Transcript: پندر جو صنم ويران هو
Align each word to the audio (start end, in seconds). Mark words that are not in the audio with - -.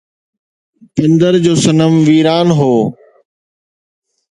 پندر 0.95 1.33
جو 1.43 1.53
صنم 1.63 1.93
ويران 2.07 2.47
هو 2.59 2.73